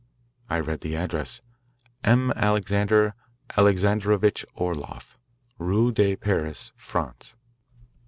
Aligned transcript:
I 0.49 0.59
read 0.59 0.81
the 0.81 0.95
address: 0.95 1.41
"M. 2.03 2.31
Alexander 2.35 3.13
Alexandrovitch 3.55 4.43
Orloff, 4.55 5.15
Rue 5.59 5.91
de, 5.91 6.15
Paris, 6.15 6.71
France." 6.75 7.35